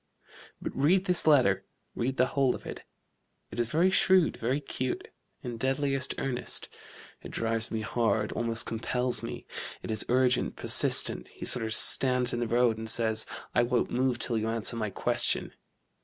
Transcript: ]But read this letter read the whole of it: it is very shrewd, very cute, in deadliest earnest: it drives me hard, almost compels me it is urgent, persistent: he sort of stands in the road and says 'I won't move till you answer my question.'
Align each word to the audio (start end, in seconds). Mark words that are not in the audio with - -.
]But 0.63 0.75
read 0.75 1.05
this 1.05 1.27
letter 1.27 1.63
read 1.93 2.17
the 2.17 2.25
whole 2.33 2.55
of 2.55 2.65
it: 2.65 2.81
it 3.51 3.59
is 3.59 3.71
very 3.71 3.91
shrewd, 3.91 4.35
very 4.35 4.59
cute, 4.59 5.09
in 5.43 5.57
deadliest 5.57 6.15
earnest: 6.17 6.69
it 7.21 7.29
drives 7.29 7.69
me 7.69 7.81
hard, 7.81 8.31
almost 8.31 8.65
compels 8.65 9.21
me 9.21 9.45
it 9.83 9.91
is 9.91 10.03
urgent, 10.09 10.55
persistent: 10.55 11.27
he 11.27 11.45
sort 11.45 11.63
of 11.65 11.75
stands 11.75 12.33
in 12.33 12.39
the 12.39 12.47
road 12.47 12.79
and 12.79 12.89
says 12.89 13.27
'I 13.53 13.61
won't 13.61 13.91
move 13.91 14.17
till 14.17 14.39
you 14.39 14.47
answer 14.49 14.75
my 14.75 14.89
question.' 14.89 15.51